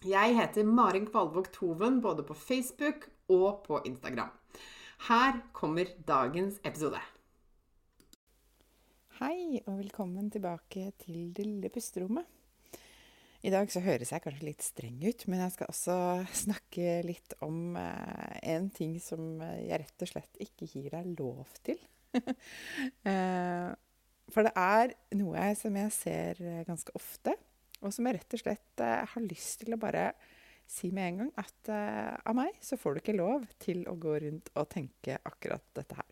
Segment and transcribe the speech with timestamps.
[0.00, 4.30] Jeg heter Marin Kvalvåg Toven både på Facebook og på Instagram.
[5.10, 6.96] Her kommer dagens episode.
[9.18, 12.24] Hei, og velkommen tilbake til Det lille pusterommet.
[13.44, 15.98] I dag så høres jeg kanskje litt streng ut, men jeg skal også
[16.46, 21.44] snakke litt om eh, en ting som jeg rett og slett ikke gir deg lov
[21.60, 21.76] til.
[23.04, 23.68] eh,
[24.32, 27.36] for det er noe som jeg ser ganske ofte,
[27.80, 30.10] og som jeg rett og slett eh, har lyst til å bare
[30.70, 33.96] si med en gang at eh, av meg så får du ikke lov til å
[34.00, 36.08] gå rundt og tenke akkurat dette her.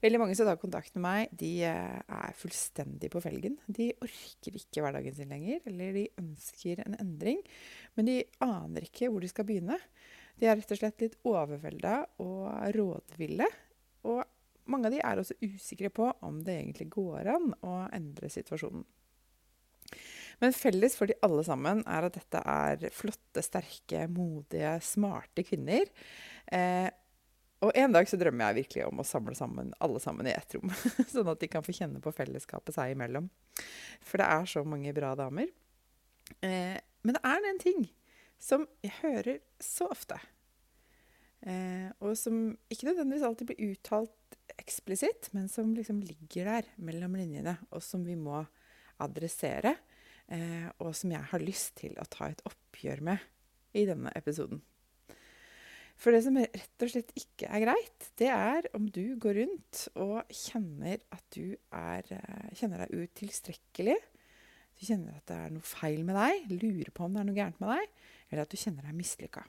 [0.00, 3.58] Veldig mange som tar kontakt med meg, de eh, er fullstendig på felgen.
[3.68, 7.42] De orker ikke hverdagen sin lenger, eller de ønsker en endring,
[7.98, 9.76] men de aner ikke hvor de skal begynne.
[10.40, 13.48] De er rett og slett litt overvelda og rådville.
[14.08, 14.22] Og
[14.72, 18.86] mange av de er også usikre på om det egentlig går an å endre situasjonen.
[20.40, 25.90] Men felles for de alle sammen er at dette er flotte, sterke, modige, smarte kvinner.
[26.48, 26.88] Eh,
[27.60, 30.56] og en dag så drømmer jeg virkelig om å samle sammen alle sammen i ett
[30.56, 30.72] rom.
[31.12, 33.28] sånn at de kan få kjenne på fellesskapet seg imellom.
[34.00, 35.50] For det er så mange bra damer.
[36.40, 37.84] Eh, men det er en ting
[38.40, 40.16] som jeg hører så ofte.
[41.44, 47.16] Eh, og som ikke nødvendigvis alltid blir uttalt eksplisitt, men som liksom ligger der mellom
[47.16, 48.42] linjene, og som vi må
[49.00, 49.76] adressere
[50.30, 53.24] og som jeg har lyst til å ta et oppgjør med
[53.74, 54.60] i denne episoden.
[56.00, 59.82] For det som rett og slett ikke er greit, det er om du går rundt
[60.00, 63.98] og kjenner at du er, eh, kjenner deg utilstrekkelig.
[64.80, 67.36] Du kjenner at det er noe feil med deg, lurer på om det er noe
[67.36, 67.92] gærent med deg,
[68.30, 69.44] eller at du kjenner deg mislykka.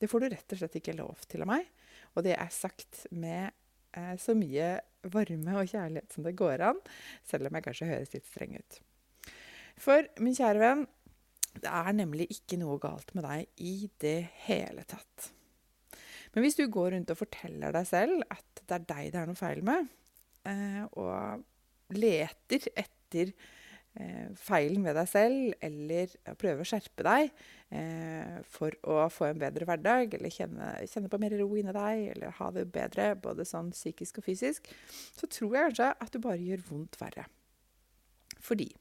[0.00, 1.68] Det får du rett og slett ikke lov til av meg,
[2.16, 3.52] og det er sagt med
[3.92, 4.72] eh, så mye
[5.12, 6.80] varme og kjærlighet som det går an,
[7.28, 8.80] selv om jeg kanskje høres litt streng ut.
[9.80, 10.84] For min kjære venn,
[11.54, 15.30] det er nemlig ikke noe galt med deg i det hele tatt.
[16.34, 19.28] Men hvis du går rundt og forteller deg selv at det er deg det er
[19.30, 19.90] noe feil med,
[20.50, 27.28] eh, og leter etter eh, feilen ved deg selv, eller prøver å skjerpe deg
[27.70, 32.08] eh, for å få en bedre hverdag, eller kjenne, kjenne, på mer ro inni deg,
[32.16, 34.72] eller ha det bedre både sånn psykisk og fysisk,
[35.14, 37.28] så tror jeg kanskje at du bare gjør vondt verre.
[38.42, 38.72] Fordi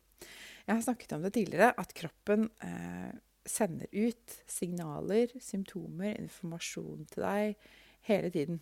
[0.63, 3.12] jeg har snakket om det tidligere, at kroppen eh,
[3.46, 7.68] sender ut signaler, symptomer, informasjon til deg
[8.07, 8.62] hele tiden.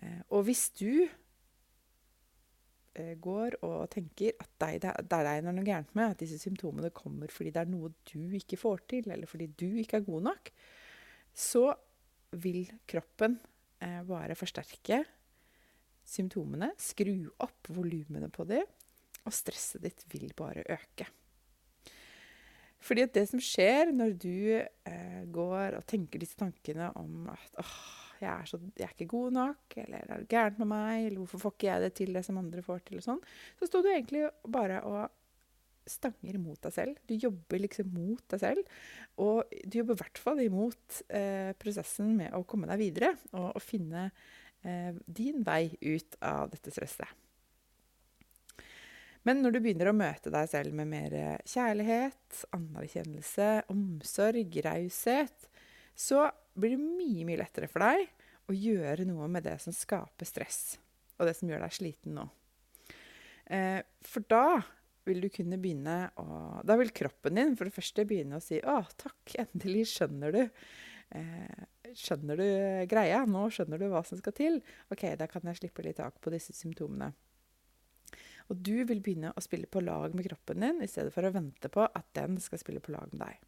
[0.00, 1.08] Eh, og hvis du
[2.94, 6.22] eh, går og tenker at deg, det, er deg det er noe gærent med, at
[6.24, 10.00] disse symptomene kommer fordi det er noe du ikke får til, eller fordi du ikke
[10.00, 10.52] er god nok,
[11.36, 11.68] så
[12.40, 13.36] vil kroppen
[13.84, 15.02] eh, bare forsterke
[16.06, 18.64] symptomene, skru opp volumene på dem,
[19.26, 21.08] og stresset ditt vil bare øke.
[22.86, 27.62] Fordi at det som skjer når du eh, går og tenker disse tankene om at
[27.62, 27.76] åh,
[28.20, 31.20] jeg er, så, jeg er ikke god nok, eller er det gærent med meg, eller
[31.20, 33.22] hvorfor får ikke jeg det til det som andre får til, og sånn,
[33.58, 34.22] så står du egentlig
[34.54, 35.02] bare og
[35.86, 37.02] stanger mot deg selv.
[37.06, 38.72] Du jobber liksom mot deg selv.
[39.22, 43.52] Og du jobber i hvert fall imot eh, prosessen med å komme deg videre og,
[43.52, 44.08] og finne
[44.66, 47.06] eh, din vei ut av dette stresset.
[49.26, 51.14] Men når du begynner å møte deg selv med mer
[51.50, 55.48] kjærlighet, anerkjennelse, omsorg, raushet,
[55.96, 58.06] så blir det mye, mye lettere for deg
[58.46, 60.76] å gjøre noe med det som skaper stress,
[61.18, 62.26] og det som gjør deg sliten nå.
[63.50, 64.60] Eh, for da
[65.06, 66.26] vil du kunne begynne å
[66.66, 70.50] Da vil kroppen din for det første begynne å si 'Å, takk, endelig skjønner du'.
[71.14, 72.48] Eh, skjønner du
[72.90, 73.24] greia?
[73.24, 74.62] Nå skjønner du hva som skal til.
[74.90, 77.12] OK, da kan jeg slippe litt tak på disse symptomene.
[78.46, 81.34] Og du vil begynne å spille på lag med kroppen din i stedet for å
[81.34, 83.40] vente på at den skal spille på lag med deg.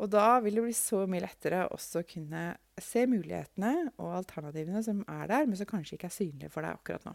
[0.00, 1.76] Og da vil det bli så mye lettere å
[2.08, 2.44] kunne
[2.80, 6.78] se mulighetene og alternativene som er der, men som kanskje ikke er synlige for deg
[6.78, 7.12] akkurat nå.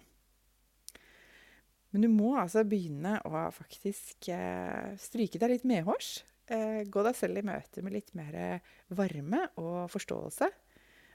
[1.96, 6.20] Men du må altså begynne å faktisk eh, stryke deg litt medhårs.
[6.52, 8.60] Eh, gå deg selv i møte med litt mer
[8.94, 10.50] varme og forståelse,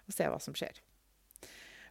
[0.08, 0.80] og se hva som skjer.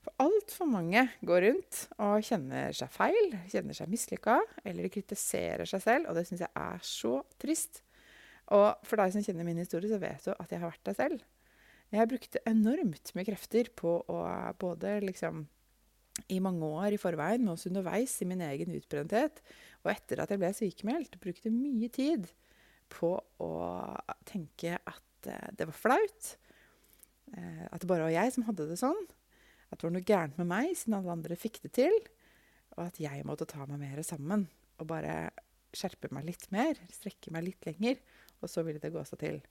[0.10, 5.70] For altfor mange går rundt og kjenner seg feil, kjenner seg mislykka, eller de kritiserer
[5.70, 7.84] seg selv, og det syns jeg er så trist.
[8.56, 10.98] Og for deg som kjenner min historie, så vet du at jeg har vært der
[10.98, 11.28] selv.
[11.94, 14.24] Jeg brukte enormt mye krefter på å
[14.62, 15.44] både liksom
[16.34, 19.44] i mange år i forveien, men også underveis i min egen utbrenthet,
[19.84, 22.26] og etter at jeg ble sykemeldt, brukte mye tid
[22.90, 23.14] på
[23.46, 23.54] å
[24.26, 26.34] tenke at eh, det var flaut.
[27.38, 29.06] Eh, at det bare var jeg som hadde det sånn.
[29.70, 31.96] At det var noe gærent med meg, siden alle andre fikk det til.
[32.78, 34.48] Og at jeg måtte ta meg mer sammen
[34.80, 35.30] og bare
[35.76, 36.80] skjerpe meg litt mer.
[36.94, 38.00] Strekke meg litt lenger.
[38.40, 39.42] Og så ville det gå seg til.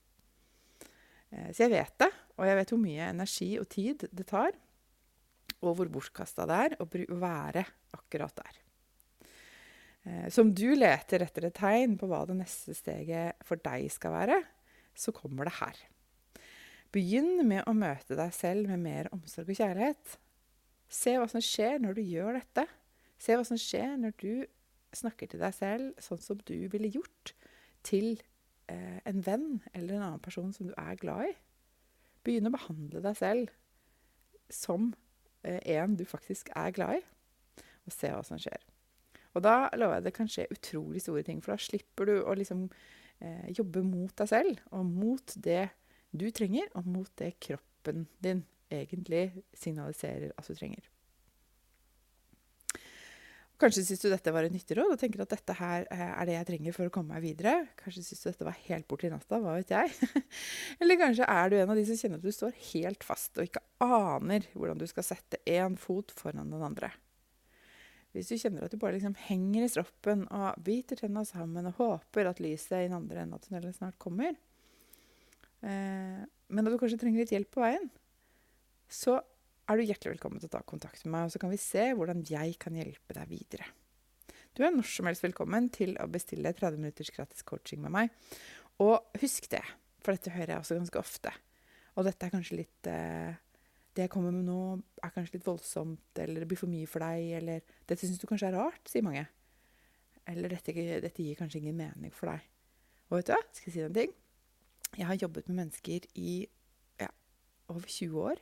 [1.29, 4.57] Eh, så jeg vet det, og jeg vet hvor mye energi og tid det tar.
[5.59, 6.87] Og hvor bortkasta det er å
[7.19, 7.65] være
[7.97, 8.59] akkurat der.
[10.03, 13.89] Eh, så om du leter etter et tegn på hva det neste steget for deg
[13.93, 14.41] skal være,
[14.97, 15.79] så kommer det her.
[16.95, 20.15] Begynn med å møte deg selv med mer omsorg og kjærlighet.
[20.89, 22.65] Se hva som skjer når du gjør dette.
[23.21, 24.31] Se hva som skjer når du
[24.97, 27.35] snakker til deg selv sånn som du ville gjort
[27.85, 28.15] til
[28.71, 31.35] eh, en venn eller en annen person som du er glad i.
[32.25, 33.53] Begynn å behandle deg selv
[34.49, 34.91] som
[35.45, 37.03] eh, en du faktisk er glad i,
[37.85, 38.65] og se hva som skjer.
[39.37, 42.33] Og da lover jeg det kan skje utrolig store ting, for da slipper du å
[42.37, 42.65] liksom
[43.21, 45.67] eh, jobbe mot deg selv, og mot det
[46.11, 50.87] du trenger, og mot det kroppen din egentlig signaliserer at du trenger.
[53.59, 56.27] Kanskje syns du dette var et nyttig råd og tenker at dette her eh, er
[56.29, 57.65] det jeg trenger for å komme meg videre.
[57.81, 59.91] Kanskje syns du dette var helt borti natta, hva vet jeg.
[60.79, 63.49] Eller kanskje er du en av de som kjenner at du står helt fast og
[63.49, 66.93] ikke aner hvordan du skal sette én fot foran den andre.
[68.15, 71.83] Hvis du kjenner at du bare liksom henger i stroppen og biter tenna sammen og
[71.83, 74.39] håper at lyset i den andre enden av tunnelen snart kommer,
[75.65, 77.89] eh, men at du kanskje trenger litt hjelp på veien,
[78.89, 79.19] så
[79.69, 81.91] er du hjertelig velkommen til å ta kontakt med meg, og så kan vi se
[81.93, 83.67] hvordan jeg kan hjelpe deg videre.
[84.57, 88.15] Du er når som helst velkommen til å bestille 30 minutters gratis coaching med meg.
[88.81, 89.61] Og husk det,
[90.01, 91.33] for dette hører jeg også ganske ofte.
[91.99, 93.37] Og dette er kanskje litt eh,
[93.95, 94.61] det jeg kommer med nå,
[95.03, 98.27] er kanskje litt voldsomt, eller det blir for mye for deg, eller 'Dette syns du
[98.29, 99.25] kanskje er rart', sier mange.
[100.29, 102.45] Eller dette, 'Dette gir kanskje ingen mening for deg'.
[103.09, 104.13] Og vet du hva, skal jeg si deg en ting?
[104.97, 106.47] Jeg har jobbet med mennesker i
[106.99, 107.09] ja,
[107.69, 108.41] over 20 år.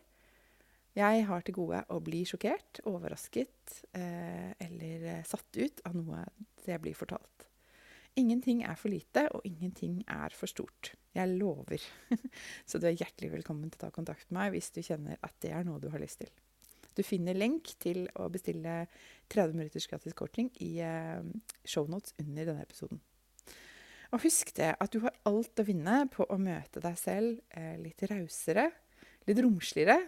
[0.97, 6.23] Jeg har til gode å bli sjokkert, overrasket eh, eller eh, satt ut av noe
[6.67, 7.45] jeg blir fortalt.
[8.17, 10.95] Ingenting er for lite, og ingenting er for stort.
[11.13, 11.83] Jeg lover.
[12.69, 15.37] Så du er hjertelig velkommen til å ta kontakt med meg hvis du kjenner at
[15.45, 16.31] det er noe du har lyst til.
[16.97, 18.87] Du finner link til å bestille
[19.29, 21.21] 30 minutters gratis coaching i eh,
[21.61, 23.03] shownotes under denne episoden.
[24.15, 27.75] Og husk det at du har alt å vinne på å møte deg selv eh,
[27.81, 28.69] litt rausere,
[29.27, 29.99] litt romsligere,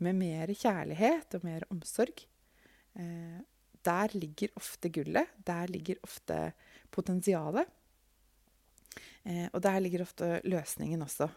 [0.00, 2.22] med mer kjærlighet og mer omsorg.
[2.94, 3.40] Eh,
[3.84, 5.34] der ligger ofte gullet.
[5.36, 6.38] Der ligger ofte
[6.92, 7.68] potensialet.
[9.24, 11.28] Eh, og der ligger ofte løsningen også.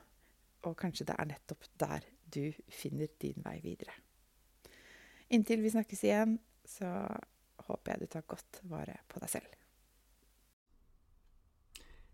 [0.64, 3.96] Og kanskje det er nettopp der du finner din vei videre.
[5.34, 6.88] Inntil vi snakkes igjen, så
[7.68, 9.63] håper jeg du tar godt vare på deg selv.